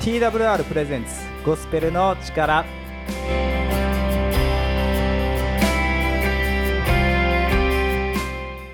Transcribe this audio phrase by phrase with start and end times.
[0.00, 1.10] TWR プレゼンツ
[1.44, 2.64] ゴスペルの力。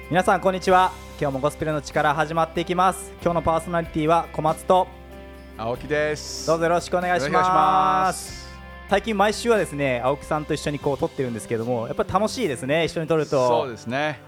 [0.09, 0.93] 皆さんこんにちは。
[1.21, 3.11] 今日もゴスペルの力始まっていきます。
[3.21, 4.87] 今日のパーソナリティは小松と。
[5.59, 6.47] 青木です。
[6.47, 8.47] どうぞよろしくお願いします。
[8.89, 13.49] 最近毎週はですね青木さんと一緒にこう撮ってるんですけどもやっぱり楽しいですね一緒に撮ると。
[13.49, 14.21] そうですね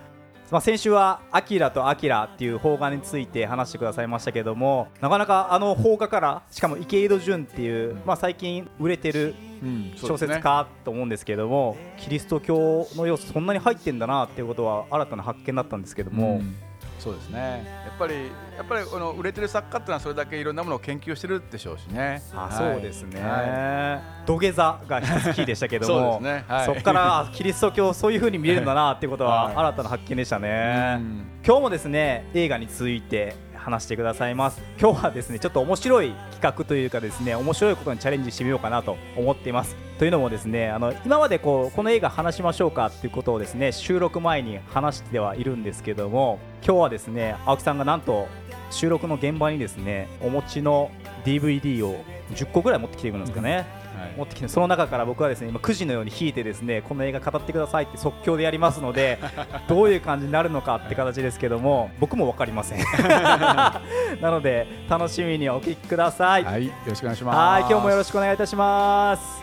[0.51, 16.55] まあ、先週は「アキラとアキラ」っていう邦画について話してくださいましたけどもなかなかあの邦画からしかも池井戸潤っていう、まあ、最近売れてるうん小説家と思うんですけども、キリスト教の要素そんなに入ってんだなっていうことは新たな発見だったんですけども、うん
[16.99, 17.65] そうですね。
[17.85, 18.15] やっぱり
[18.57, 22.23] やっぱりこの売れてる作家っていうのはそれだけいろんなものを研究してるでしょうしね。
[22.35, 26.45] あはいそうですね、は土下座が一つキーでしたけどもそうですね。
[26.49, 26.67] はい。
[26.67, 29.57] そこからあキリスト教そういう風に見れるんだなっていうことははい。
[29.57, 30.97] 新たな発見でしたいね。
[30.99, 31.27] うん。
[31.45, 33.35] 今日もですね映画について
[33.69, 34.63] 話してくださいます。
[34.81, 39.77] 今日はですねちょっと面白い企画というかですね面白いことにチャレンジしてみようかなと思っています。
[39.99, 48.29] というのもですねあの今までこうこの映画話しましょうかっていうことをですね収録前に話してはいるんですけども今日はですね青木さんがなんと
[48.71, 50.91] 収録の現場にですねお持ちの
[51.25, 53.78] DVD を10個ぐらい持ってきているんですかね、はい
[54.19, 59.19] 持ってきてその中から僕はですね今9時のように引いてですねこの映画語ってくださいって即興でやりますので
[59.69, 62.79] どういう感じになるのかって形ですけども僕も分かりません。
[63.09, 63.81] な
[64.23, 66.45] ので楽しみにお聞きください。
[66.45, 67.61] はいはいよろしくお願いします。
[67.61, 69.43] 今日もよろしくお願いいたします。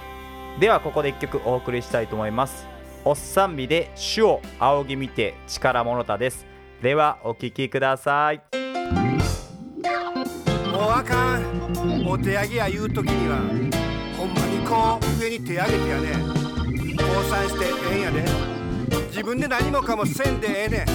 [0.60, 2.68] ではここで一曲お送りしたいと思います。
[3.04, 6.46] おっさん美で主を仰ぎ見て力もろたです。
[6.82, 8.42] ではお聴きください。
[10.72, 12.06] もうあかん。
[12.08, 16.14] お手上げや言う時にはほんまにこう上に手上げてやね
[16.98, 18.24] 降参してええんやで。
[19.10, 20.86] 自分で何もかもせんでええねん。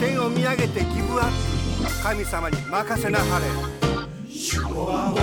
[0.00, 1.32] 天を見上げてギブアップ。
[2.02, 3.46] 神様に任せなはれ。
[4.74, 5.14] わ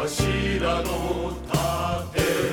[0.00, 2.49] 柱の盾。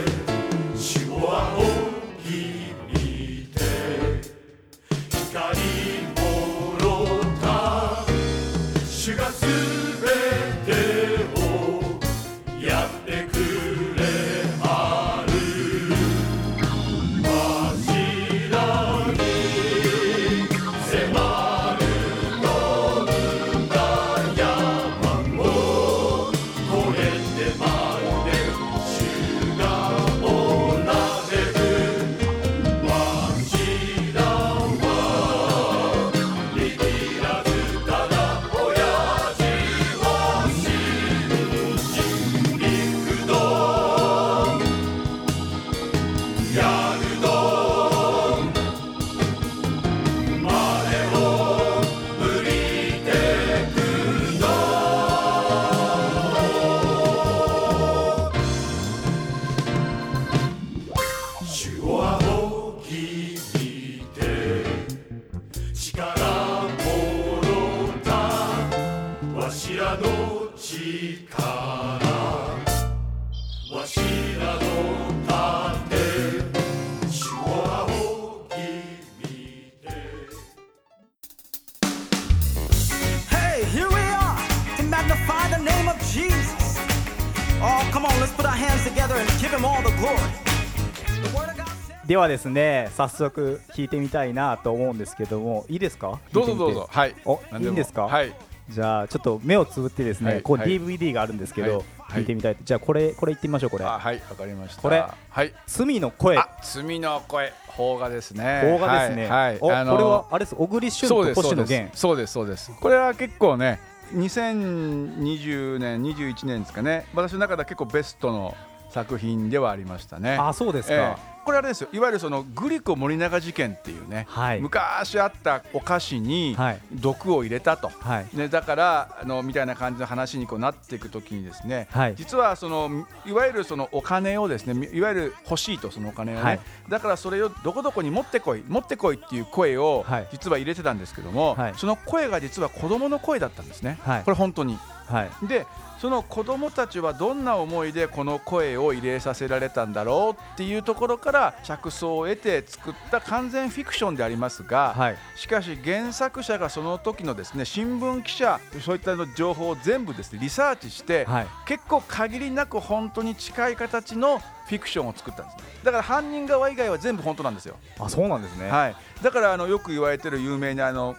[92.18, 96.20] ではですね早速弾いてみたいなと思うんですけどもいいですか？
[96.34, 96.90] どうぞどうぞ。
[96.92, 97.14] はい。
[97.26, 98.06] おいいんですか？
[98.06, 98.34] はい。
[98.72, 100.68] じゃあちょっと目をつぶってですね、こうはい。
[100.68, 101.84] はい DVD があるんですけど、はい。
[102.10, 102.26] 弾い。
[102.26, 103.86] てみたいじゃあこれこれ言ってみましょうこれ。
[103.86, 104.82] あはいわかりました。
[104.82, 105.54] これはい。
[105.68, 106.38] 罪の声。
[106.40, 107.54] あ罪の声。
[107.76, 108.62] 邦画ですね。
[108.64, 109.60] 邦画ですね、はい。
[109.60, 112.34] これはあれです小栗旬と星野源そうです。
[112.34, 112.82] そうですそうです。
[112.82, 113.80] これは結構ね
[114.16, 117.06] 2020年21年ですかね。
[117.14, 118.56] 私の中では結構ベストの
[118.98, 120.38] 作品ではありましたね。
[120.38, 121.16] あそうですか、ええ。
[121.46, 121.90] これあれですよ。
[121.94, 124.60] いわゆるそのグリコ森永事件っていうね、はい。
[124.60, 126.80] 昔あったお菓子にはい。
[126.94, 128.28] 毒を入れたと、はい。
[128.34, 132.16] ね、だからあのみたいな感じの話にこうなっていくときにですね、はい。
[132.16, 136.60] 実はそのいわゆるそのお金をですねいわゆる欲しいとそのお金をね、はい。
[136.90, 140.28] だからそれをどこどこに持ってこい持ってこいっていう声をはい。
[140.32, 141.74] 実は入れてたんですけども、はい。
[141.78, 144.24] その声が実は子供の声だったんですね、はい。
[144.24, 144.80] これ本当に。
[145.06, 145.48] はい。
[145.48, 145.68] で
[146.00, 155.18] その子供たちはどんな思いでこの声を入れさせられたんだろうっていうところから着想を得て作った完全フィクションでありますが、はい。
[155.36, 161.48] しかし原作者がその時のですね新聞記者そういったの情報を全部ですねリサーチして、はい。
[161.66, 165.58] 結構限りなく本当に近い形のフィクションを作ったんです。
[165.58, 168.70] ねだから犯人側以外は全部本当なんですよ、あそうなんですね。
[168.70, 171.16] はい、だからあのよく言われてる有名なあの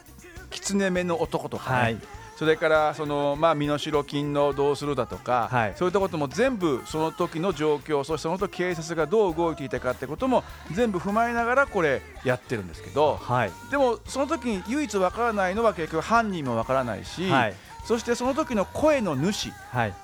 [0.50, 1.98] 狐目の男とかね、はい
[2.38, 5.75] それからその、まあ、身代金のどうするだとか、はい。
[5.76, 13.52] そういったことも全部その時の状況そしてその時警察がどう動いていたかってことも全部踏まえながらこれやってるんですけどはい。
[13.73, 17.55] でもその時に唯一わからないのは結局犯人もわからないし、はい。
[17.85, 19.50] そしてその時の声の主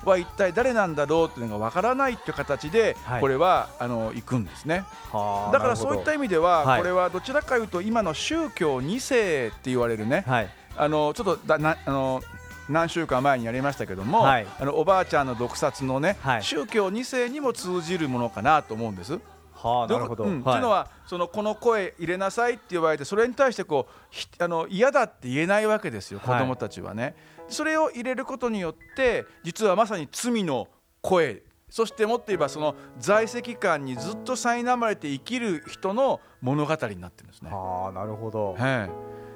[0.05, 3.21] は一体誰なんだろうっていうのがわからないっていう形で、はい。
[3.21, 4.85] これはあの行くんですね。
[5.13, 6.81] はあだからそういった意味では、はい。
[6.81, 12.23] これはどちらかというと今の宗教2世って言われるね、はいあのちょっとだなあの
[12.69, 14.47] 何週間前にやりましたけども、はい。
[14.59, 16.43] あのおばあちゃんの毒殺のね、はい。
[16.43, 19.21] 宗教2世にも通じるものかなと思うんです。
[19.53, 20.43] はあなるほど、うん。
[20.43, 20.57] はい。
[20.57, 26.41] いうのはそのこの声入れなさいって言われてそれに対してこうひあの嫌だって言えないわけですよ子はい。
[26.41, 27.15] 供たちはね。
[27.49, 30.69] それを入れることによって実はまさに罪の
[31.03, 31.43] 声。
[31.71, 37.51] そしてもっと言えばその在籍感にずっと苛まれて生きる人の物語になってるんですね。
[37.51, 38.55] はあなるほど。
[38.55, 38.91] はい、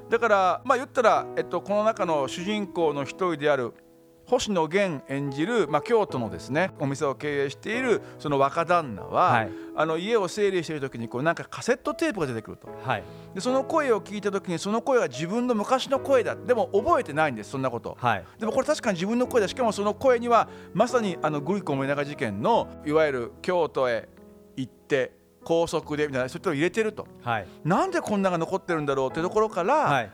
[0.09, 3.75] だからまあ言ったら、えっと、この中の主人公の一人である
[4.29, 9.51] 星野源演じる、まあ、京都のですねお店を経営しているその若旦那は、はい。
[9.75, 12.69] あの家を整理している時にこうなんかカセットテープが出てくると。
[12.85, 13.03] はい。
[13.35, 16.37] でその声を聞いた時にその声は自分の昔の声だ。
[16.37, 17.97] でも覚えてないんですそんなこと。
[17.99, 18.25] はい。
[18.39, 24.09] でもこれ確かに自分の声だしかもその声にはまさにあのグリコ森永事件のいわゆる京都へ
[24.57, 25.13] 行って
[25.45, 30.11] 高速でみたいなそういったのを入れてるとはいなんでこんなが残ってるんだろうっていうところから、はい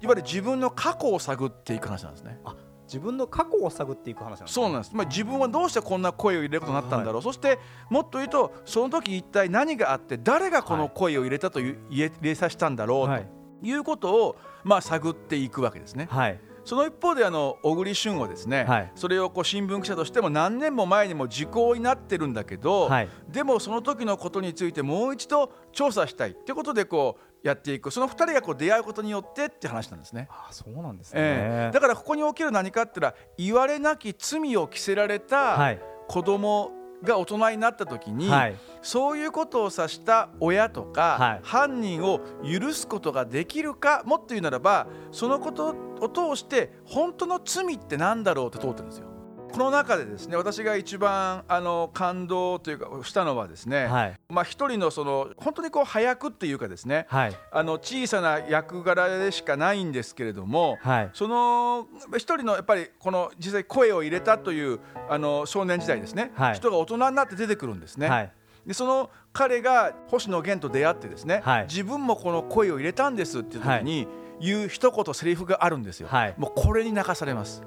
[0.00, 2.38] いわゆる自分の過去を探っていく話なんですね。
[2.84, 4.94] 自分の過去を探っていく話なんですそうなんです。
[4.94, 7.22] まあ、自分はどうしてこんな声を入れることになったんだろう。
[7.22, 7.58] そして
[7.90, 13.28] もっと言うとその時一体何があって誰がこの声を入れたという、入れ入れさせたんだろうと、はい
[13.62, 16.08] い、うことをまあ探っていくわけですね。
[16.10, 18.92] はいその一方であの小栗旬はですね、はい。
[18.94, 23.08] それをこう新聞記者としても何年も前にも時効になってるんだけど、はい。
[23.30, 27.90] でもその時のことについてもう一度調査したいってことでこうやっていく。
[27.90, 30.28] その2人がこう出会うことによってって話なんですね。
[30.30, 31.72] あそうなんですね、ええ。
[31.72, 35.80] だからここに起きる何かって言ったら言われなき罪を着せられはたい。
[36.06, 36.70] 子供
[37.02, 49.07] が大人になった時に、はいそういうことを指した親とか、はい犯人を許すことができるかもっと言うならばそのことを通して本当の罪って何だろうって通ってるんですよ。
[49.50, 54.20] この中でですね私が一番あの感動というかしたのはですね、はい。
[54.28, 57.36] まあ一人のその本当にこう早くっていうかですねはい。
[57.50, 61.10] あの小さな役柄でしかないんですけれども、はい。
[61.12, 61.86] その
[62.16, 66.54] 一人のやっぱりこの実際声を入れたというあの少年時代ですね、はい。
[66.54, 68.08] 人が大人になって出てくるんですね。
[68.08, 68.32] はい。
[68.66, 71.62] でその彼が星野源と出会ってですね、はい。
[71.68, 74.06] 自分もこの声を入れたんですっていう時に
[74.40, 76.34] 言う一言セリフがあるんですよ、はい。
[76.36, 77.62] もうこれに泣かされます、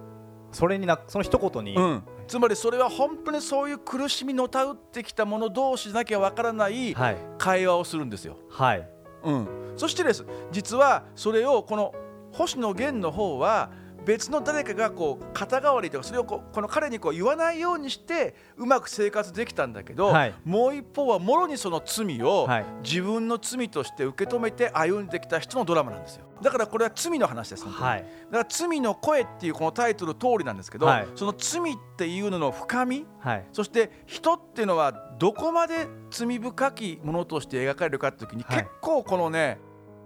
[0.51, 6.95] それになその一言に、うん、つまりそれは本当にそういう苦しみのたうってきた者同士なきゃわからない。
[7.37, 8.89] 会話をするんですよ、はい。
[9.23, 10.25] うん、そしてです。
[10.51, 11.93] 実はそれをこの
[12.31, 13.71] 星野源の方は
[14.05, 20.33] 別の誰かがこう肩代わりとかそれをこうこの彼にこう言わないようにしてうまく生活できたんだけど、はい。
[20.43, 22.65] もう一方はもろにその罪をはい。
[22.83, 26.25] 自分の罪として受け止めて歩んできた人のドラマなんですよ。
[26.41, 28.05] だからこれは罪の話ですはい。
[28.31, 31.07] だから罪の声っていうこのタイトル通りなんですけど、はい。
[31.15, 33.45] その罪っていうのの深みはい。
[33.53, 38.57] そして人っていうのはどこまで罪深きものとして描かれるかって時に、はい。
[38.57, 39.59] 結構このね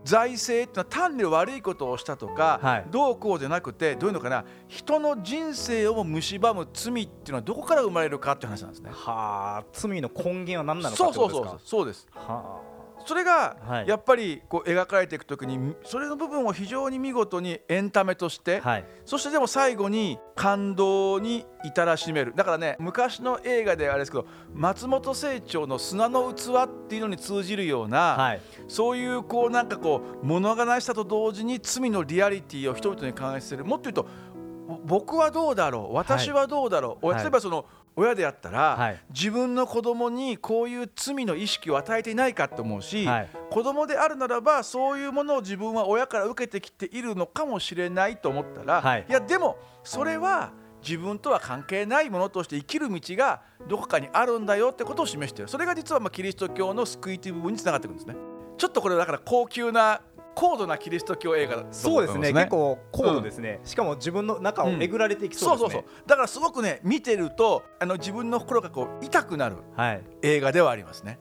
[0.06, 2.86] 財政っていうのは単に悪いことをしたとか、はい。
[2.92, 8.92] どうこうじゃなくてどういうのかな人の人生をも蝕む罪っていうのはどこから生まれるかっていう話なんですね。
[8.94, 12.08] はあ罪の根源は何なのかそうそうそうそうです。
[12.14, 12.62] は
[13.06, 13.88] それがはい。
[13.88, 18.86] やっぱりこう描かれていくときにそれの部分を非常に見事にエンタメとして、あはい。
[19.06, 22.34] そしてでも最後に感動に至らしめる。
[22.36, 28.42] だからね昔の映画であれですけど松本清張の「砂の器」っていうのに通じるような、はい。
[28.68, 33.64] そういうこうなんかこう物悲しさと同時に罪のリアリティを人々に感じする。
[33.66, 34.08] もっと言うと
[34.68, 35.94] ぼ僕はどうだろう？
[35.94, 37.22] 私はどうだろう、はい。
[37.22, 37.66] 例えばその
[37.96, 39.00] 親であったら、はい。
[39.10, 43.30] 自分の子供にこういう罪の意識を与えていないかと思うし、はい。
[43.50, 49.06] 子供であるならばそういうものを自分は親から受けてきているのかもしれないと思ったら、はい。
[49.08, 55.50] やでもそれは自分とは関係ないものとして生きる道がどこかにあるんだよってことを示している。
[55.50, 58.16] それが実はまあキリスト教の救いという部分につながっていくんですね。
[58.58, 60.02] ちょっとこれだから高級な
[60.36, 62.34] 高度なキリスト教映画だとそうですね。
[62.34, 65.64] 結構高度ですね、しかも自分の中をえぐられていきそうです。
[65.64, 66.16] ね、そうそうそうだ。
[66.16, 70.04] からすごくね見てるとあの自分の心がこう痛くなるはい。
[70.22, 71.20] 映画ではありますね。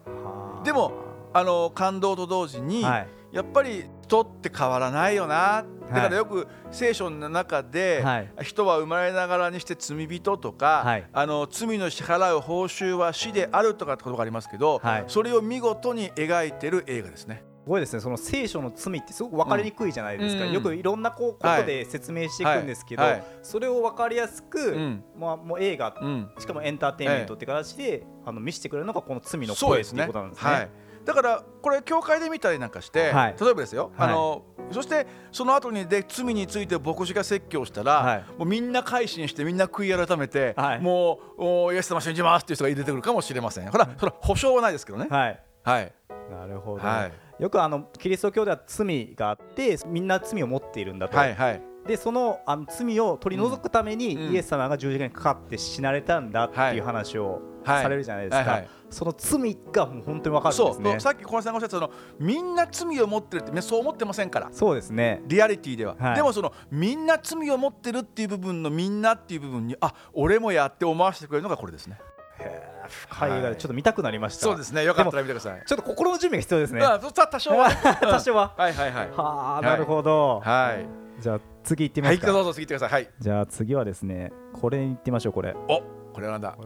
[0.64, 0.92] でも
[1.33, 3.09] あの感動と同時に、はい。
[3.33, 5.64] やっぱり人って変わらないよな。
[5.92, 8.33] だからよく聖書の中で、はい。
[8.42, 11.09] 人は生まれながらにして罪人とか、はい。
[11.12, 15.04] あの罪の支払う報酬は死であるとかってことがありますけど、はい。
[15.09, 17.42] それを見事に描いてる映画ですね。
[17.64, 18.00] すごいですね。
[18.00, 20.52] その聖書の罪ってすごく分かりにくいじゃないですか、うん。
[20.52, 23.12] よくいろんなこうこはいとで説明していくんですけど、はい。
[23.12, 23.25] はい。
[23.42, 25.02] それを分かりやすく、ん。
[25.18, 26.30] まあ、もう映画、うん。
[26.38, 30.50] しかもエンターテインメントって形で、あの見せてくれるのがこの罪の声っていうことなんですね。
[30.50, 30.71] はい、
[31.06, 33.37] だからこれ教会で見たりなんかして、はい。
[33.40, 34.09] 例えばですよ、はい。
[34.11, 38.25] あのそしてその後にで罪について牧師が説教したら、はい。
[38.37, 40.80] もうみんな改心してみんな悔い改めて、はい。
[40.80, 43.71] もうおイエス様信じますっていう人が出てくるかもしれません。
[43.71, 45.09] ほらそれは保証はないですけどね
[45.64, 45.83] はい。
[45.83, 45.92] はい
[46.30, 47.42] なるほど、はい。
[47.42, 51.62] よくあのキリスト教では罪があってみんな罪を持っているんだと、はいはい。
[51.87, 54.33] でそのあの罪を取り除くために、うん。
[54.33, 56.76] イエス様が十字架にかかって死なれたんだってはい。
[56.76, 57.83] いう話をはい。
[57.83, 58.68] されるじゃないですか、はいはい。
[58.88, 60.68] その罪がもう本当に分かるんそう。
[60.68, 64.49] ですねさっき小林さんがおっしゃったそのみんな罪を持ってるってねそう思ってませんから。
[64.50, 65.23] そうですね。
[65.26, 66.16] リアリティでは、はい。
[66.16, 71.99] でもそのみんな罪を持ってるっていう部分のみんなっていう部分にあ俺もやって思わせてくれるのがこれですね
[72.88, 74.84] 深い映画でちょっと見たくなりました、そうですね。
[74.84, 75.62] よかったら見てください。
[75.64, 76.80] ちょっと心の準備が必要ですね。
[76.80, 77.70] う多少は。
[78.00, 78.54] 多少は。
[78.56, 79.10] はいはいはい。
[79.10, 81.04] はあなるほど、はい。
[81.20, 83.02] じゃあ次行ってみますか、はいどうぞ次行ってください。
[83.02, 83.10] はい。
[83.18, 85.54] じゃあ次はですねこれに行ってみましょうこれ。
[85.68, 86.56] おこれはなんだ？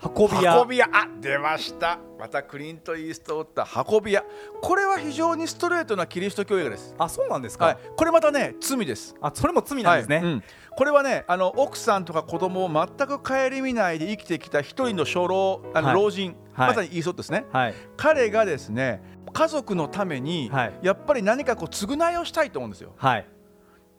[0.00, 0.60] 運び屋。
[0.62, 0.88] 運び屋。
[0.92, 1.98] あ出ました。
[2.18, 4.24] またクリント・イーストウッド運び屋。
[4.60, 6.94] これは非常にストレートなキリスト教映画です。
[6.98, 7.78] あそうなんですか、はい。
[7.96, 9.16] これまたね罪です。
[9.20, 10.24] あそれも罪なんですね、はい。
[10.24, 10.42] うん
[10.78, 15.96] これはねあの奥さんとか子供を全く顧みないで生きてきた一人の初老あのはい。
[15.96, 16.68] 老人、はい。
[16.68, 17.46] まさにイーソッドですね。
[17.50, 17.74] はい。
[17.96, 20.78] 彼がですね家族のために、はい。
[20.82, 22.92] やっぱり何かこう償いをしたいと思うんですよ。
[22.96, 23.26] はい。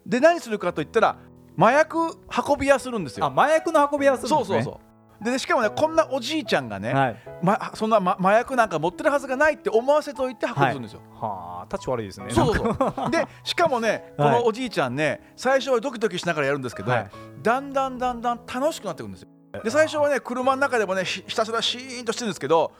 [0.06, 1.18] で何するかといったら
[1.58, 3.26] 麻薬運び屋するんですよ。
[3.26, 4.62] あ麻薬の運び屋するんですね。
[4.62, 4.89] そうそうそう
[5.22, 7.18] でねしかもねこんなおじいちゃんがね、はい。
[7.42, 12.28] ま、そんな、ま、麻薬なんか持ってるはずがないって思わせといて運びするんですよ、はあタッチ悪いですね。
[12.32, 12.76] そうそう。
[12.76, 14.40] そうでしかもねこ はい。
[14.40, 17.10] のおじいちゃんね最初はドキドキしながらやるんですけど、はい。
[17.42, 19.30] だんだんだんだん楽しくなってくるんですよ
[19.64, 22.72] で最初はね車の中でもねひひたすらシーンとしてるんですけど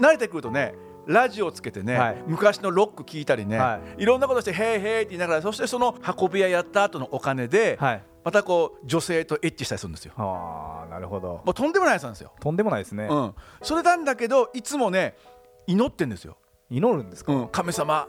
[0.00, 0.74] 慣れてくるとね
[1.06, 2.22] ラジオつけてね、はい。
[2.26, 4.04] 昔のロック聞いたりね、、はい。
[4.04, 8.02] ろんなことして「へいへい」って言いながらそしてその運び屋やった後のお金で、はい。
[8.24, 10.14] またこう女性とエッチしたりするんですよ。
[10.16, 11.42] はあなるほど。
[11.44, 15.16] もうとんでもないやつなんですよ、とんでもないですね、うん、それなんだけどいつもね
[15.66, 16.38] 祈ってんですよ、
[16.70, 18.08] 祈るんですか、うん、神様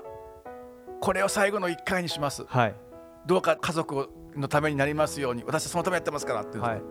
[1.01, 2.45] これを最後の1回にします。
[2.47, 2.75] はい。
[3.25, 6.81] どうか家族のためになりますように私はそのためやってますからってはい。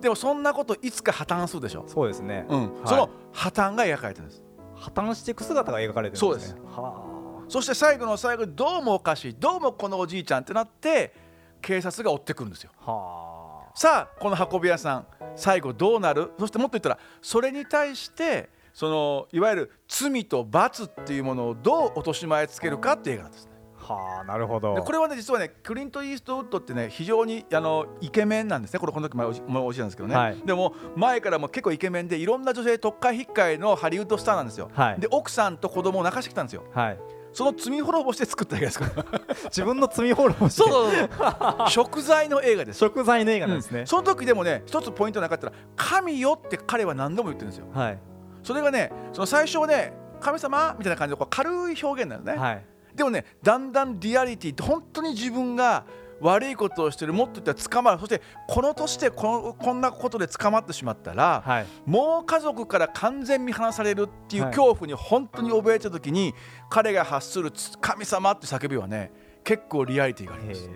[0.00, 2.60] でもそんなこといつか破綻するでしょ、そうですね、うん。
[2.60, 2.88] はい。
[2.88, 4.44] その破綻が描かれてるんです
[4.76, 6.60] 破綻していく姿が描かれてるんですね。
[6.66, 9.36] はそして最後の最後にどうもおかしい。
[9.38, 11.14] どうもこのおじいちゃんってなって
[11.62, 12.70] 警察が追ってくるんですよ。
[12.84, 12.90] あ。
[12.90, 15.06] はさあこの運び屋さん
[15.36, 16.32] 最後どうなる？
[16.38, 23.52] そしてもっと言ったらそれに対してそのいわゆる罪と罰っていうものをどう落とし前つけるかっていう映画なんですね。
[23.52, 23.55] あ
[23.94, 24.74] はあなるほど。
[24.74, 28.80] でこれはね実はねクリント・イーストウッドってね非常にあのイケメンなんですね。
[28.80, 30.42] これこの時前おじもうおじなんですけどね、はい。
[30.44, 35.00] でも前からも結構イケメンでいろんな女性特会引っかえのハリウッドスターなんですよ、はい。
[35.00, 36.64] で奥さんと子供を泣かしてきたんですよ。
[36.74, 36.98] はい。
[37.32, 38.78] その罪滅ぼして作った映画です。
[38.78, 40.62] か ら自分の罪滅ぼして。
[40.62, 41.68] そうそうそう。
[41.70, 42.78] 食材の映画です。
[42.78, 43.80] 食材の映画なんですね。
[43.80, 47.66] うん、その時でもね一つポイントなかったら「神よ」って彼は何度も言ってるんですよ。
[47.72, 47.98] はい。
[48.42, 52.64] それがねその最初はね神様みたいな感じでこう軽い表現なんですね、はい
[52.96, 55.84] でもねだんだんリアリティって本当に自分が
[56.20, 57.98] 悪いことをしてるもっと言ったら捕まる。
[58.00, 61.66] そしてこの年でこのこんなことで捕まってしまったら、はい。
[61.84, 64.52] もう家族から完全見放されるっていうはい。
[64.54, 66.34] 恐怖に本当に怯えた時に、
[66.70, 69.12] 彼が発する「神様」って叫びはね
[69.44, 70.70] 結構リアリティがあります。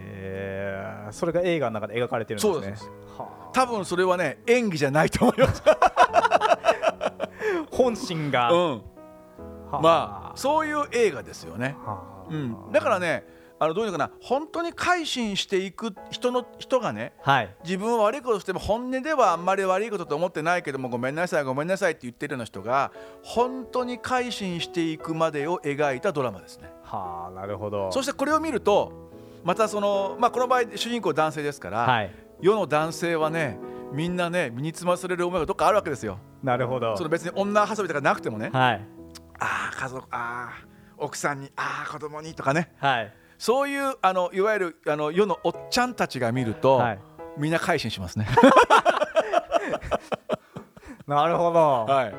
[1.18, 2.52] それが映画の中で描かれてるんですね。
[2.52, 6.58] そうですは多分それはね演技じゃないと思います、あ
[7.72, 8.99] 本心が、うん、はあ
[9.80, 12.32] まあそういう映画ですよね、はあ。
[12.32, 13.24] うん、だからね
[13.62, 14.10] あのどういうのかな。
[14.22, 17.54] 本当に改心していく人の人がねはい。
[17.62, 22.90] 自分は悪いことしても本音ではあんまり悪いことと思ってないけどもごめんなさいごめんなさいって言ってるような人が
[23.22, 26.70] 本当に改心していくまでを描いたドラマですね。
[26.84, 27.92] はあなるほど。
[27.92, 29.10] そしてこれを見ると
[29.44, 32.10] またそのまあこの場合主人公男性ですから、はい。
[32.40, 33.58] 世の男性はね
[33.92, 36.18] みんなね身につまされる思いがどっかあるわけですよ。
[36.42, 36.96] なるほど。
[36.96, 38.48] その別に女遊びとかなくてもね。
[38.50, 38.99] はい
[39.40, 40.66] ああ家族ああ
[40.98, 42.72] 奥さんにああ子供にとかね。
[42.78, 43.12] はい。
[43.38, 46.98] そういうあのいわゆるあの世のおっちゃんたちが見ると、はい。
[47.38, 48.26] みんな改心しますね。
[51.06, 52.14] なるほど、はい、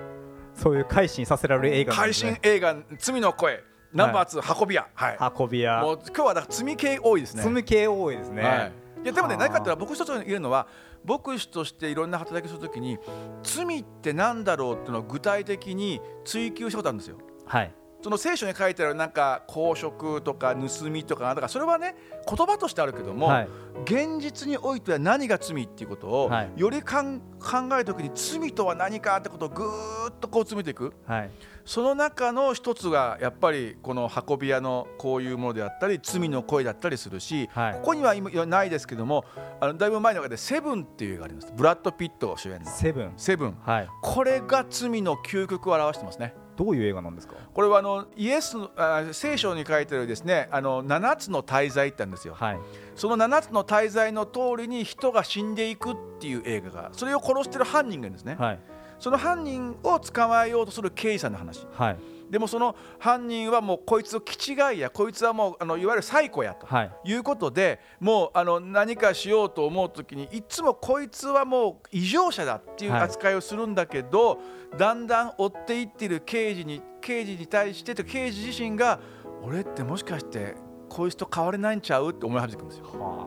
[0.54, 3.64] そういう改心させられる映画なん改心映画「罪の声」
[3.94, 5.82] ナンバー2、運び屋、はい、運び屋。
[5.82, 7.44] もう今日はだから罪系多いですね。
[7.44, 8.72] 積む系多いですね、はい、
[9.04, 9.44] いやでもねはあ。
[9.48, 10.68] 何かって言ったら僕一つ言えるのは
[11.04, 12.98] 牧師としていろんな働きをするときに
[13.44, 17.18] 罪って何だろうっていうのを具体的に追求したことあるんですよ。
[17.46, 21.96] はいその聖書に書いてあるなんか公職とか盗みとかだからそれはね
[22.28, 23.48] 言葉としてあるけども、はい。
[23.86, 26.52] 現実においては何が罪っていうことを、はい。
[26.56, 30.94] よりかん考えるときに罪とは何かってことをぐーっとこう詰めていく。
[31.06, 31.30] はい。
[31.64, 37.74] その中の一つがやっぱりこの運び屋のこういうものであったり罪の声だったりするし、はい。
[37.76, 39.26] ここには今ないですけども
[39.60, 41.54] あのだいぶ前の中で「セブンっていう映画があります。
[41.56, 42.70] ブラッド・ピット主演の。
[42.70, 43.58] セブン「セブン。
[43.62, 43.88] はい。
[44.02, 46.36] これが罪の究極を表してますね。
[46.64, 47.34] どういう映画なんですか？
[47.54, 52.36] これはあのイエスのあ聖書に書いてあるですねあの7つの大罪ってあるんですよ。
[52.36, 52.60] はい
[52.96, 58.36] その7つの大罪の通りに人が死んでいくっていう映画がそれを殺してる犯人がいるんですね。
[58.38, 58.60] はい
[59.00, 61.66] その犯人を捕まえようとする刑事さんの話。
[61.74, 61.98] はい
[62.32, 66.66] でもその犯人はもうこいつを気違いやこいつはもうあのいわゆるサイコやと。
[66.66, 66.92] はい。
[67.04, 73.02] いうことでもうあの何かしようと思う時にいつもこいつはもう異常者だっていうはい。
[73.02, 74.40] 扱いをするんだけど、
[74.78, 79.00] だんだん追っていってる刑事に刑事に対してと刑事自身が
[79.44, 80.56] 俺ってもしかして
[80.88, 83.02] こいつと変われないんちゃうって思い始めてくるんですよ。
[83.02, 83.26] は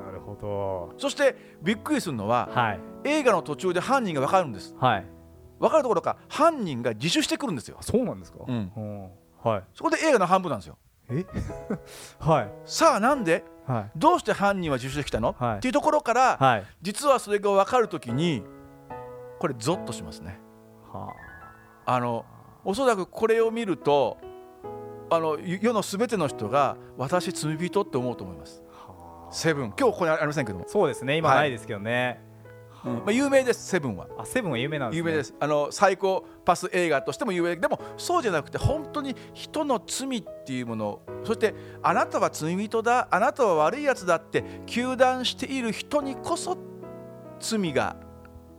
[0.00, 0.94] あなるほど。
[0.96, 2.80] そしてびっくりするのははい。
[3.02, 4.74] 映画の途中で犯人が分かるんです。
[4.78, 5.13] はい
[5.60, 7.78] 分かるところか犯人が自首してくるんですよ。
[7.80, 8.38] そうなんですか？
[8.46, 8.72] うん。
[8.76, 9.08] うん
[9.42, 9.62] はい。
[9.74, 10.78] そこで映画の半分なんですよ。
[11.10, 11.24] え？
[12.18, 12.50] はい。
[12.64, 13.90] さあなんではい。
[13.96, 15.56] どうして犯人は自首してきたの、はい。
[15.56, 16.64] っていうところから、はい。
[16.82, 18.42] 実はそれが分かるときに
[19.38, 20.38] これゾッとしますね。
[20.92, 21.12] は
[21.86, 22.00] あ。
[22.00, 22.24] の
[22.64, 24.16] おそらくこれを見ると
[25.10, 28.62] あの世のすべての人が私罪人って思うと思います。
[28.86, 28.90] あ。
[29.26, 29.72] はセブン。
[29.78, 30.64] 今日ここにありませんけども。
[30.64, 31.16] あ、そうですね。
[31.16, 31.38] 今はい。
[31.38, 32.20] ないですけどね
[32.84, 32.94] うん。
[32.96, 34.06] まあ、有名ですセブンは。
[34.18, 35.08] あセブンは有名なんですね。
[35.08, 35.34] 有名です。
[35.40, 37.56] あのサイコパス映画としても有名。
[37.56, 40.88] でもそうじゃなくて本当に人の罪っていうもの。
[40.88, 43.08] をそしてあなたは罪人だ。
[43.10, 46.56] あなたは悪いやつだって糾弾している人にこそ
[47.40, 47.96] 罪が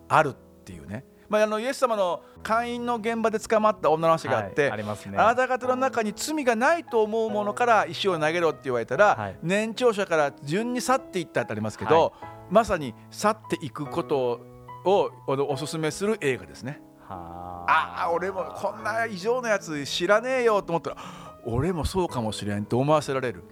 [0.07, 5.17] あるっていうね、まあ、あのイエス様の会員の現場で捕まった女の話があって、はいありますね。
[5.17, 9.37] あなた方の中に罪がないと思うものから石を投げろって言われたら、はい。
[9.41, 12.13] 年長者から順に去っていったってありますけど、
[12.49, 14.39] まさに去っていくこと
[14.85, 16.81] をおおすすめする映画ですね。
[17.07, 20.97] はああ俺もこんな異常なやつ知らねえよと思ったら
[21.45, 23.43] 俺もそうかもしれんと思わせられる。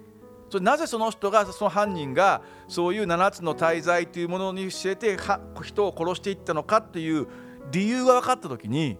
[0.50, 7.26] それなぜその人がその犯人がそういう7つの大罪というものに教えては人を殺していったのかっていう
[7.72, 8.98] 理由が分かった時に、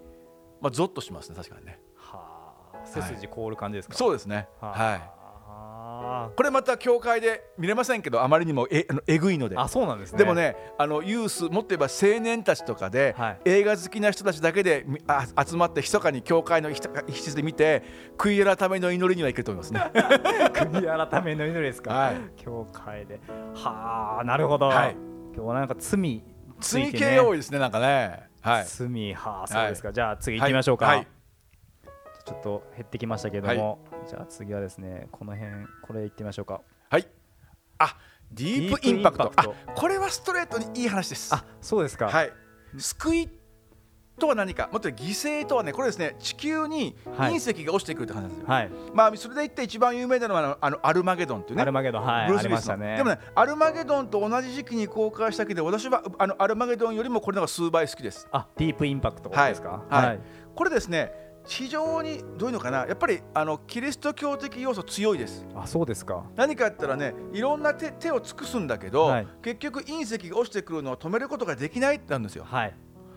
[0.61, 1.79] まあ、ゾッとしますね確かにね。
[1.97, 3.95] はあ背筋凍る感じですか？
[3.95, 4.49] そうですね。
[4.61, 5.14] はい。
[6.05, 9.57] はこれまた教会で見れませんけどあまりにもえあのえぐいので。
[9.57, 10.19] ああそうなんですね。
[10.19, 13.41] でもねあのユースもっと言えば青年たちとかで、はい。
[13.45, 17.83] 映画好きな人たちだけでみあ集まって密かに教会の一一室で見て
[18.19, 19.81] 悔い改めの祈りにはいけると思いますね。
[20.53, 22.17] 悔い改めの祈りですか、はい。
[22.37, 23.21] 教会で。
[23.55, 24.97] はあなるほど、はい。
[25.35, 26.23] 今日はなんか罪
[26.61, 28.29] 罪系多いですねなんかね。
[28.41, 28.65] はい。
[28.67, 30.97] 罪はあそうですか、じゃあ次行きましょうか、はい。
[30.99, 31.07] はい。
[32.25, 37.07] ちょっと減ってきましたけども、じゃあ次はですねこの辺これ行ってみましょうかはい。
[37.79, 37.97] あ
[38.33, 39.33] ディープインパクト。
[39.75, 41.35] これはストレートにいい話です。
[41.35, 42.33] あそうですかはい。
[42.79, 43.29] 救い
[44.19, 48.47] とは何かもっと犠牲とはねこれですね地球にはい隕石が落ちてくるって話なんですよ。
[48.47, 51.63] はいまあそれで言って一番有名なのはあのあのアルマゲドンっていうね。
[51.63, 58.29] アルマゲドンはいあブルース・ウィリスりましたねのでもねアルマゲドンと同じ時期に公開したけど私はあのアルマゲドンよりもこれの方が数倍好きです。
[58.31, 59.83] あディープインパクトですか？
[59.89, 60.21] はい
[60.55, 61.13] これですね
[61.47, 65.47] 非常にどういうのかなやっぱりあのキリスト教的要素強いです。
[65.55, 66.25] あそうですか。
[66.37, 69.27] 何かやったらねいろんな手手を尽くすんだけど、はい。
[69.43, 72.45] 結局隕石が落ちてくるのを止めることができないってなるんですよ。
[72.45, 72.75] はい。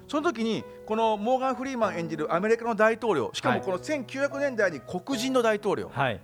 [0.08, 3.60] その時にこのモーガン・フリーマン演じるアメリカの大統領しかはい。
[3.60, 6.22] もこの1900年代に黒人の大統領、はい。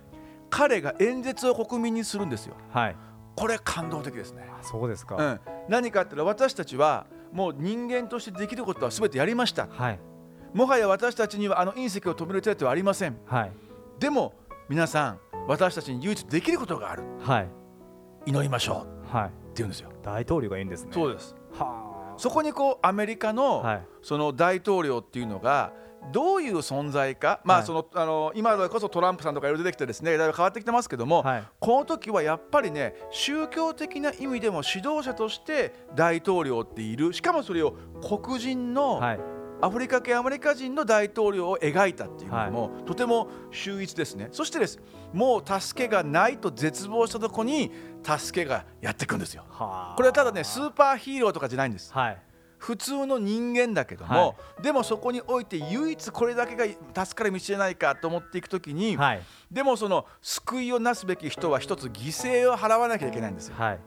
[0.50, 2.54] 彼が演説を国民にするんですよ。
[2.70, 2.96] はい。
[3.34, 4.48] これ感動的ですね。
[4.60, 9.66] あそうですか、うん、何かあったら私たちはもう人間としてできることは全てやりました。
[9.68, 9.98] はい
[10.54, 13.16] もはや私たちにはあの隕石を止める手当はありません。
[13.26, 13.52] はい。
[13.98, 14.34] でも
[14.68, 17.02] 皆さん私たちに唯一できることがある。
[17.20, 17.48] はい。
[18.26, 19.14] 祈りましょう。
[19.14, 19.26] はい。
[19.26, 19.90] って言うんですよ。
[20.02, 20.90] 大統領がいいんですね。
[20.94, 21.34] そうです。
[21.58, 23.86] はそこにこうアメリカの、はい。
[24.00, 25.72] その大統領っていうのが
[26.12, 31.44] どういう存在か、まあはいそのあの今でこそトランプさんとかいろいろ出てきてですねだいぶ変わってきてますけども、はい。
[31.58, 37.12] この時はやっぱりね宗教的な意味でも指導者として大統領っている。
[37.12, 44.28] しかもそれを黒人のはいアフリカ系アメリカ人の大統領を描いたっていうのも、とても秀逸ですね。
[44.32, 44.78] そしてです
[45.12, 47.70] もう助けがないと絶望したとこに
[48.02, 49.44] 助けがやってくんですよ。
[49.48, 49.94] はあ。
[49.96, 51.92] これはただねスーパーヒーローとかじゃないんです。
[51.92, 52.18] はい。
[52.58, 56.64] 普通の人間だけども、はでもそこにおいて唯一これだけが
[57.04, 59.22] 助かる道じゃないかと思っていくときに、はい。
[59.50, 63.56] でもその救いをなすべき人は一つ犠牲を払わなきゃいけないんですよ。
[63.58, 63.78] はい。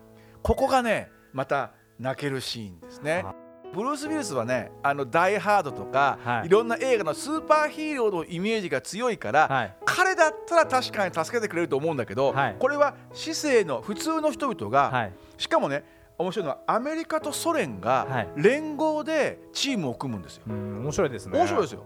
[0.44, 3.24] ここがねまた泣けるシーンですね。
[3.24, 3.36] は。
[3.74, 6.48] ブルース・ウィルスはね「あのダイ・ハード」とか、はい。
[6.48, 9.76] い、ろんな映画のスーパーヒーローのイメージが強いから、はい。
[9.86, 12.56] 彼だったら確かに助けてくれると思うんだけど、はい。
[12.58, 15.14] これは市政の普通の人々が、はい。
[15.38, 15.84] しかもね
[16.18, 18.28] 面白いのはアメリカとソ連はがい。
[18.38, 20.44] 連合でチームを組むんですよ。
[20.48, 21.38] うん面白いですね。
[21.38, 21.84] 面白いですよ。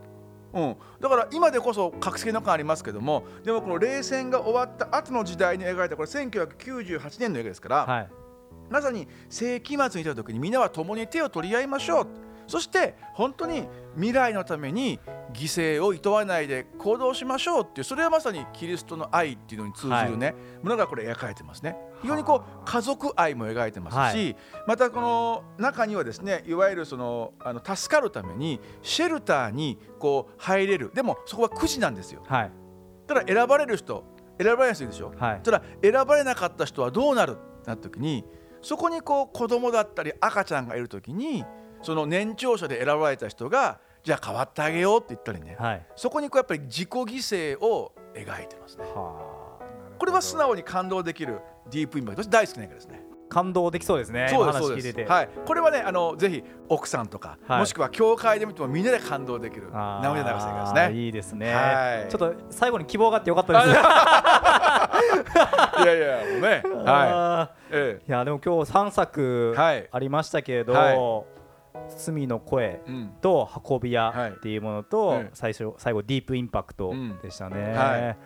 [0.53, 8.09] うん、だから今でこそ覚醒の感ありますけどもでもこの冷戦が終わった後の時代に描いたこれ1998年の映画ですから、はい
[8.69, 12.07] まさに世紀末にいた時にみんなは共に手を取り合いましょう。
[12.47, 14.99] そして本当に未来のために
[15.31, 17.83] 犠牲をいとわないで行動しましょうっていう。
[17.85, 21.77] それはまさにキリストの愛っていうのに通じるね、ものがこれ描かれてますね。
[22.01, 30.91] 非常にこう家族愛も描いてますし、はまたこの中にはですねいわゆるそのあの助かるためにシェルターにこう入れる。
[30.93, 32.23] でもそこはくじなんですよ。
[32.27, 32.51] はい。
[33.07, 34.03] ただ選ばれる人
[34.37, 35.13] 選ばれない人いるでしょ。
[35.17, 35.41] はい。
[35.41, 37.37] ただ選ばれなかった人はどうなる？
[37.37, 38.25] ってなった時に
[38.61, 41.43] そこにこう子供だったり赤ちゃんがいる時に
[41.81, 45.55] その年長者で選ばれた人がじゃあ変わってあげようって言ったりね。
[45.59, 45.85] はい。
[45.95, 47.05] そこにこうやっぱり自己犠
[47.55, 48.83] 牲を描いてますね。
[48.85, 49.41] はあ
[49.99, 52.23] これは素直に感動できるディープインパクト。
[52.23, 53.03] 私大好きな映画ですね。
[53.29, 54.87] 感動できそうですねそう今ですそうです。
[54.87, 55.09] 話聞いてて。
[55.09, 55.29] はい。
[55.45, 57.59] これはねあのぜひ奥さんとか、はい。
[57.59, 60.99] もしくは教会で見てもみんなで感動できる涙流す映画ですね。
[60.99, 62.11] いいですね、はい。
[62.11, 63.67] ちょっと最後に希望があってよかったです
[65.83, 69.87] いやいやもうねはあい、えーいやでも今日3作はい。
[69.91, 71.23] ありましたけれど、は
[71.97, 72.81] 罪の声
[73.21, 74.29] と運び屋はい。
[74.31, 77.19] っていうものと、はい最初最後ディープインパクトうん。
[77.21, 78.17] でしたね、はい。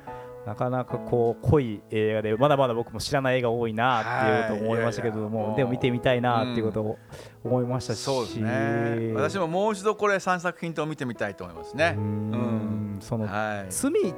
[0.47, 6.97] なかなかこう濃い映画でまだまだ僕も知らない映画多いなっていうことを思いましたけども、でも見てみたいなっていうことを
[7.43, 9.13] 思いましたし、そうですね。
[9.15, 11.95] 私ももう一度これ3作品とも見てみたいと思いますね。
[11.97, 12.97] うーん。
[12.99, 13.71] そのはい。
[13.71, 14.13] 罪っ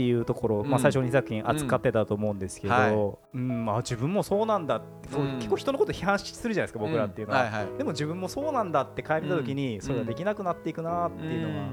[0.00, 3.66] ていうところ、まあ、うん最初に作品扱ってたと思うんですけど、うん。
[3.66, 9.82] まあ、自分もそうなんだって、結構人のこと批判するじゃないですか僕らっていうのは、でも自分もそうなんだって帰った時に、うん。
[9.82, 11.66] それができなくなっていくなっていうのは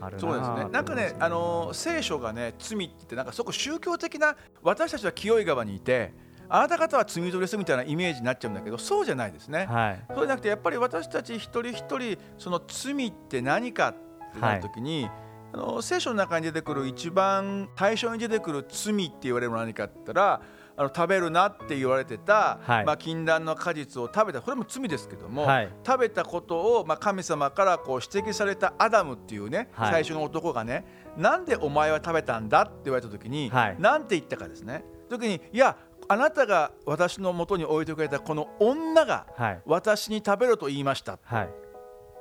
[0.00, 0.68] あるなそうですね。
[0.72, 6.12] なんかね、あのー聖書がね罪ってなんかすごく宗教的な私たちは清い側にいて
[6.48, 10.04] あなた方は罪人ですみたいなイメージになっちゃうんだけどそうじゃないですね、はい。
[10.08, 13.94] そうじゃなくてやっぱり私たち一人一人その罪って何かっ
[14.32, 15.08] てなるときに、
[15.52, 20.42] あの聖書の中に出てくる一番最初に出てくる罪って言われるのは何かって言ったら
[20.76, 22.84] あの食べるなって言われてた、はい。
[22.86, 24.40] まあ、禁断の果実を食べた。
[24.40, 25.68] これも罪ですけども、はい。
[25.84, 29.92] 食べたことを、まあ、神様からこう指摘されたアダムっていうね、はい。
[29.92, 30.86] 最初の男がね
[31.18, 33.76] なんでお前は食べたんだって言われた時に、はい。
[33.78, 34.84] なんて言ったかですね。
[35.10, 35.76] 時にいや
[36.08, 39.60] あなたが私のもとに置いてくれたこの女がはい。
[39.66, 41.18] 私に食べろと言いました。
[41.24, 41.48] はい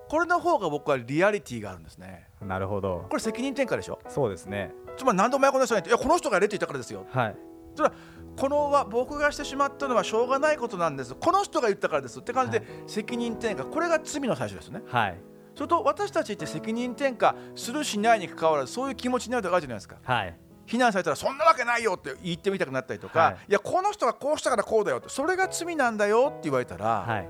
[0.09, 2.27] これの方が僕はリアリティがあるんですね。
[2.41, 3.05] なるほど。
[3.09, 3.99] これ責任転嫁でしょ？
[4.09, 4.73] そうですね。
[4.97, 7.05] つまり何でお前この人にっていやこの人がやれって言ったからですよ。
[7.11, 7.35] はい。
[7.75, 7.95] それは
[8.35, 11.13] このは僕がしてしまったのはしょうがないことなんです。
[11.13, 12.19] この人が言ったからです。
[12.19, 13.63] って感じで責任転嫁。
[13.63, 14.81] これが罪の最初ですね。
[14.87, 15.17] はい。
[15.55, 19.97] それと私たちって責任転嫁するしないにかかわらずそういう気持ちになるとかあるじゃないですか。
[20.01, 27.29] はい非難されたらそんなわけないよって言ってみたくなったりとか、はいい、やこの人がこうしたからこうだよってそれが罪なんだよって言われたら、はい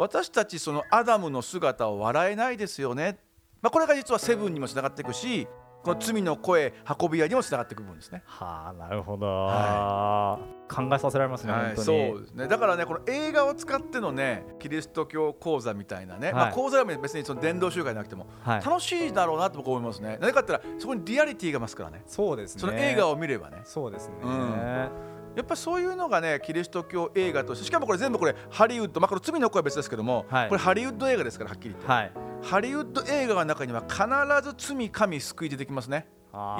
[0.00, 3.18] 私たちそのアダムの姿を笑えないですよね、
[3.60, 5.46] まあ、これが実はセブンにもつながっていくし
[5.82, 8.22] この罪の声運び屋にもつながっていく部分ですね。
[8.26, 10.38] はあなるほど、は
[10.70, 12.48] 考えさせられますね、はい、本当そにうですね。
[12.48, 18.64] だからねこの映画を使ってのねキリスト教講座みたいなね、まあ、はい講座は別にその伝道集会じゃなくてもはい。
[18.64, 20.18] 楽しいだろうなと僕は思いますね。
[20.20, 22.02] なぜかって言ったらそこにリアリティが増すからね。
[22.06, 22.60] そうですね。
[22.60, 23.60] その映画を見ればね。
[23.64, 24.90] そうですね、うん
[25.36, 30.48] やっぱりそういうのがねキリスト教映画としてしかもこれ全部これハリウッドまあこれ罪の声は別ですけども、はい。
[30.48, 32.12] これハリウッド映画ですからはっきり言って、はい。
[32.42, 34.02] ハリウッド映画の中には必
[34.48, 36.08] ず罪神救い出てきますね。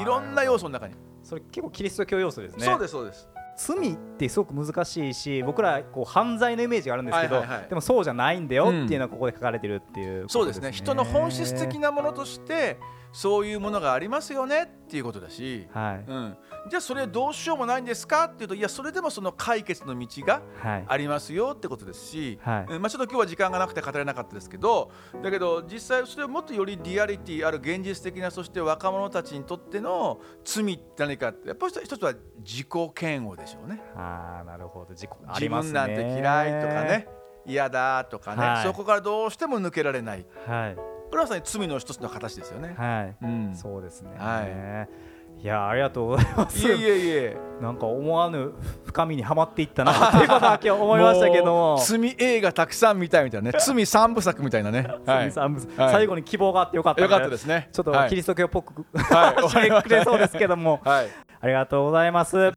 [0.01, 2.65] いろんな要素の中に、それ結構キリスト教要素ですね。
[2.65, 3.29] そうですそうです。
[3.57, 10.73] 罪ってすごく難しいし僕らこう犯罪のイメージがあるんですけど、でもそうじゃないんだようんっていうのはここで書かれてるっていうことそうですね。
[10.73, 12.79] 人の本質的なものとして
[13.13, 16.11] そういうものがありますよねっていうことだし、はい。
[16.11, 16.37] うん、
[16.69, 20.85] じゃあそれどうしようもないんですかっていうといやそれでもその解決の道がはい。
[20.87, 22.73] ありますよってことですし、はい。
[22.75, 22.83] うん。
[22.83, 24.91] まあ、ちょっと今日は時間がなくて語れなかったですけど
[25.23, 32.67] だけど実際それをもっとよりリアリティある現実的なそして若者たちにとっての罪って何かってやっぱり一つは自己
[33.01, 33.81] 嫌悪でしょうね。
[33.97, 34.91] ああなるほど。
[34.91, 35.73] 自己あ自りますね。
[35.73, 37.09] 分なんて嫌いとかね。
[37.47, 38.63] 嫌だとかね、はい。
[38.65, 40.27] そこからどうしても抜けられない。
[40.47, 42.75] はいこれはまさに罪の一つの形ですよね。
[42.77, 43.55] はい、うん。
[43.55, 45.11] そうですね、、はい。
[45.47, 46.59] やありがとうございます。
[46.67, 47.37] いえいえいえ。
[47.61, 48.53] なんか思わぬ
[48.85, 51.75] 深みにはまっていったな っていうことは今日思いましたけども。
[51.77, 53.59] う罪映画たくさん見たいみたいなね。
[53.61, 55.93] 罪三部作みたいなね、はい、さんはい。
[55.93, 57.69] 最後に希望があってよかったよかったですね。
[57.73, 58.09] ちょっとはい。
[58.09, 60.81] キリスト教っぽく、 はいしてくれそうですけども。
[60.85, 61.09] はい。
[61.41, 62.53] ありがとうございます。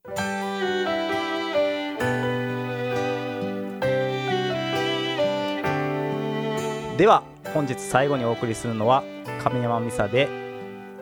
[6.98, 9.04] では本日最後にお送りするのは
[9.44, 10.28] 神山美沙で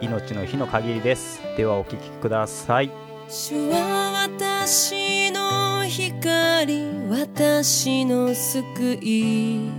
[0.02, 1.42] 命の日の限りです。
[1.56, 2.92] ではお聞きください。
[3.30, 9.70] 主は私の光私の救い。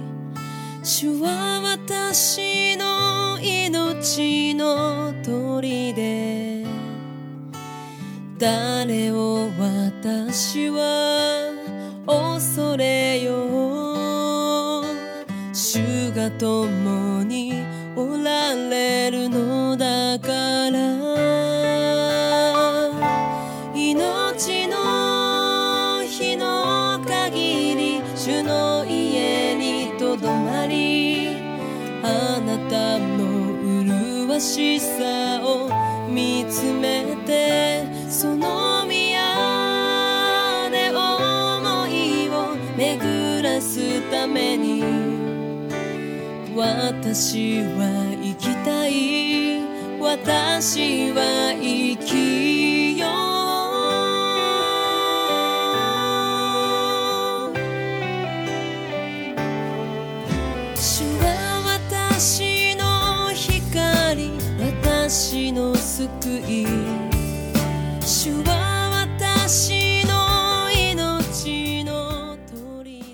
[0.85, 6.67] 主は私の命の砦。
[8.39, 11.53] 誰を私は
[12.07, 13.72] 恐れよう。
[16.23, 17.53] が共に
[17.97, 20.79] おられるのだから。
[23.75, 31.31] 命の日の限り主の家にとどまり
[32.05, 35.69] あなたの麗しさを
[36.09, 44.72] 見つめてその宮で思いを巡らすために
[46.55, 49.63] 私は生きたい。
[49.99, 53.11] 私は生きよう。
[60.77, 64.33] 主は私の光。
[64.61, 66.07] 私の救
[66.47, 66.82] い。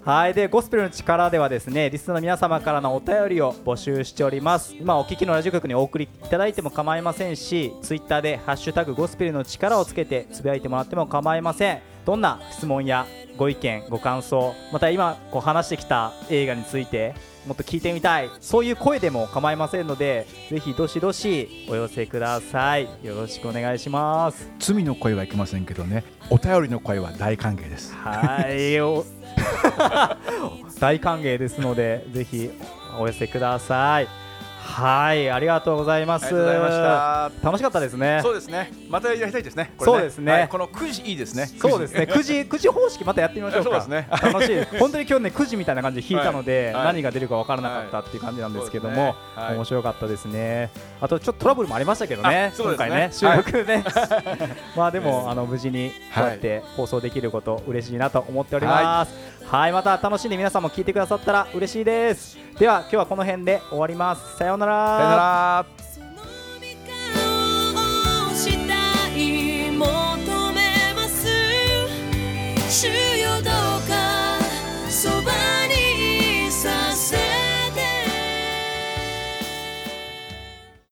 [0.09, 0.33] はい。
[0.33, 4.75] でゴスペルの力ではですねリスナーの皆様からのお便りを募集しております。
[4.75, 11.81] 今お聞きのラジオ局にお送りいただいても構いませんしツイッターで「ハッシュタグゴスペルの力」をつけてつぶやいてもらっても構いません。
[12.07, 13.05] どんな質問や
[13.37, 17.14] ご意見ご感想また今こう話してきた映画について
[17.47, 22.88] もっと聞いてみたいそういう声でも構いませんのでぜひどしどしお寄せください。
[23.03, 24.51] よろしくお願いします。
[24.59, 26.03] 罪の声はいけませんけどね。
[26.31, 27.94] お便りの声は大歓迎です。
[27.94, 28.81] はい。
[28.81, 29.05] お
[30.80, 32.50] 大歓迎ですのでぜひ
[32.98, 34.28] お寄せください。
[34.68, 36.26] はいありがとうございます。
[37.42, 38.20] 楽しかったですね。
[38.22, 38.70] そうですね。
[38.88, 40.32] またやりたいですねこれそうですね。
[40.32, 41.46] はいこの9時いいですね。
[41.46, 42.02] そうですね。
[42.02, 43.70] 9時9時方式またやってみましょうか。
[43.70, 44.06] そうですね。
[44.11, 44.78] 楽しい。
[44.78, 46.74] 本当に今日ね9時みたいな感じで弾いたので、はい。
[46.74, 46.84] はい。
[46.84, 49.12] 何が出るか分からなかったっていう感じなんですけども、はい。
[49.12, 49.54] ねはい。
[49.56, 50.70] 面白かったですね。
[51.00, 52.50] あとちょっとトラブルもありましたけどね。
[52.52, 52.87] あそうですね。
[52.87, 53.84] 今回ね収録ね、
[54.76, 62.37] まあでもあの無事にこうやって放送できること嬉しいなと思っておりますはいまた楽しんで皆さんも聞いてくださったら嬉しいです。
[62.58, 64.37] では今日はこの辺で終わります。
[64.37, 64.98] さようなら。
[64.98, 65.64] さようなら。
[68.34, 68.74] した
[69.16, 71.26] い求めます